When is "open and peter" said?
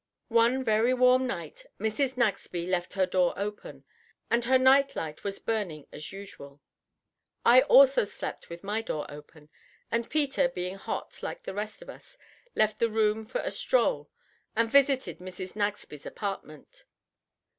9.11-10.47